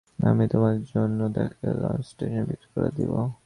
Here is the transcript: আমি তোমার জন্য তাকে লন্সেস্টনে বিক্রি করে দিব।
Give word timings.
আমি 0.19 0.43
তোমার 0.47 0.75
জন্য 0.91 1.19
তাকে 1.35 1.67
লন্সেস্টনে 1.81 2.41
বিক্রি 2.49 2.69
করে 2.73 2.89
দিব। 2.97 3.11